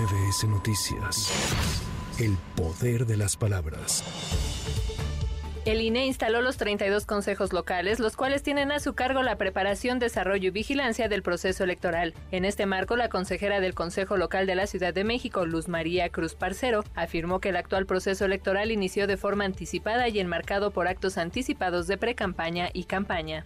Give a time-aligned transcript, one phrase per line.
[0.00, 1.30] MBS Noticias.
[2.18, 4.02] El poder de las palabras.
[5.66, 9.98] El INE instaló los 32 consejos locales, los cuales tienen a su cargo la preparación,
[9.98, 12.14] desarrollo y vigilancia del proceso electoral.
[12.30, 16.08] En este marco, la consejera del Consejo Local de la Ciudad de México, Luz María
[16.08, 20.88] Cruz Parcero, afirmó que el actual proceso electoral inició de forma anticipada y enmarcado por
[20.88, 23.44] actos anticipados de precampaña y campaña.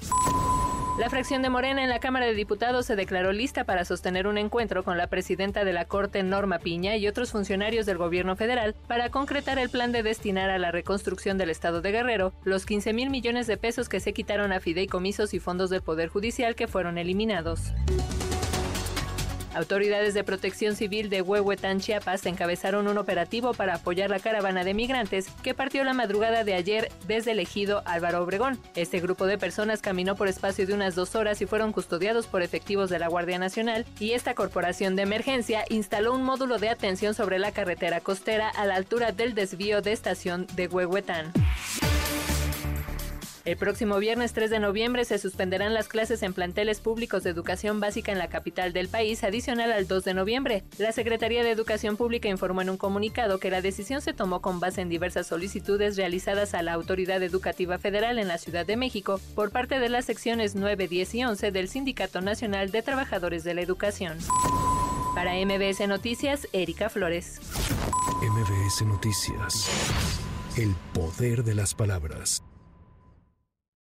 [0.96, 4.38] La fracción de Morena en la Cámara de Diputados se declaró lista para sostener un
[4.38, 8.76] encuentro con la presidenta de la Corte, Norma Piña, y otros funcionarios del gobierno federal
[8.86, 12.92] para concretar el plan de destinar a la reconstrucción del Estado de Guerrero los 15
[12.92, 16.68] mil millones de pesos que se quitaron a fideicomisos y fondos del Poder Judicial que
[16.68, 17.72] fueron eliminados.
[19.54, 24.74] Autoridades de protección civil de Huehuetán, Chiapas, encabezaron un operativo para apoyar la caravana de
[24.74, 28.58] migrantes que partió la madrugada de ayer desde el ejido Álvaro Obregón.
[28.74, 32.42] Este grupo de personas caminó por espacio de unas dos horas y fueron custodiados por
[32.42, 37.14] efectivos de la Guardia Nacional y esta corporación de emergencia instaló un módulo de atención
[37.14, 41.32] sobre la carretera costera a la altura del desvío de estación de Huehuetán.
[43.44, 47.78] El próximo viernes 3 de noviembre se suspenderán las clases en planteles públicos de educación
[47.78, 50.64] básica en la capital del país, adicional al 2 de noviembre.
[50.78, 54.60] La Secretaría de Educación Pública informó en un comunicado que la decisión se tomó con
[54.60, 59.20] base en diversas solicitudes realizadas a la Autoridad Educativa Federal en la Ciudad de México
[59.34, 63.52] por parte de las secciones 9, 10 y 11 del Sindicato Nacional de Trabajadores de
[63.52, 64.16] la Educación.
[65.14, 67.40] Para MBS Noticias, Erika Flores.
[68.22, 69.68] MBS Noticias.
[70.56, 72.42] El poder de las palabras.